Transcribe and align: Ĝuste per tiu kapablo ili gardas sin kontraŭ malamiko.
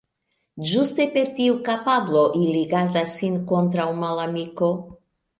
Ĝuste 0.69 1.03
per 1.17 1.27
tiu 1.39 1.57
kapablo 1.67 2.23
ili 2.43 2.63
gardas 2.71 3.13
sin 3.19 3.35
kontraŭ 3.51 3.85
malamiko. 4.05 4.71